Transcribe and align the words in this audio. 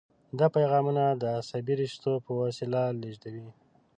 دا 0.39 0.47
پیغامونه 0.55 1.03
د 1.21 1.23
عصبي 1.39 1.73
رشتو 1.81 2.11
په 2.25 2.31
وسیله 2.41 2.81
لیږدوي. 3.01 3.49